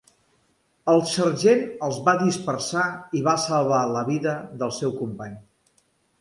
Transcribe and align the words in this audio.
El 0.93 1.01
sergent 1.09 1.61
els 1.87 1.99
va 2.07 2.15
dispersar 2.21 2.87
i 3.19 3.21
va 3.29 3.37
salvar 3.45 3.83
la 3.93 4.03
vida 4.09 4.35
del 4.65 4.75
seu 4.81 4.97
company. 5.05 5.39